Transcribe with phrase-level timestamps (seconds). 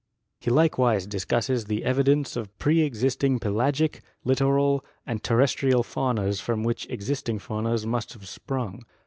[0.39, 6.89] He likewise discusses the evidences of pre existing pelagic, littoral and terrestrial faunas from which
[6.89, 8.81] existing faunas must have sprung.